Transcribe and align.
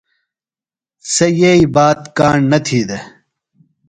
سےۡ 1.13 1.33
یئی 1.39 1.63
بات 1.75 1.99
کاݨ 2.17 2.35
نہ 2.51 2.59
تھی 2.65 2.79
دےۡ۔ 2.87 3.05